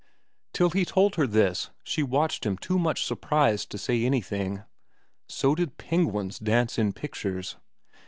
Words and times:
Till 0.51 0.71
he 0.71 0.83
told 0.83 1.13
her 1.13 1.27
this 1.27 1.69
she 1.83 2.01
watched 2.01 2.43
him 2.43 2.57
too 2.57 2.79
much 2.79 3.05
surprised 3.05 3.69
to 3.69 3.77
say 3.77 4.03
anything. 4.03 4.63
So 5.29 5.53
did 5.53 5.77
penguins 5.77 6.39
dance 6.39 6.79
in 6.79 6.91
pictures. 6.91 7.57